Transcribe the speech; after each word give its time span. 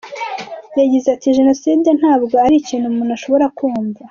Yagize 0.79 1.07
ati 1.15 1.35
“Jenoside 1.37 1.89
ntabwo 1.99 2.35
ari 2.45 2.55
ikintu 2.61 2.85
umuntu 2.87 3.11
ashobora 3.17 3.45
kumva. 3.57 3.99